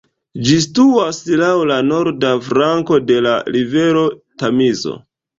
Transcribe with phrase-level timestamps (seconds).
[0.45, 4.01] Ĝi situas laŭ la norda flanko de la rivero
[4.45, 4.95] Tamizo.